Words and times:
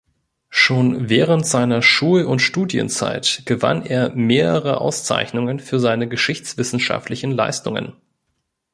Schon 0.49 1.09
während 1.09 1.45
seiner 1.45 1.83
Schul- 1.83 2.23
und 2.25 2.39
Studienzeit 2.39 3.43
gewann 3.45 3.85
er 3.85 4.09
mehrere 4.15 4.81
Auszeichnungen 4.81 5.59
für 5.59 5.79
seine 5.79 6.07
geschichtswissenschaftlichen 6.07 7.29
Leistungen. 7.31 7.93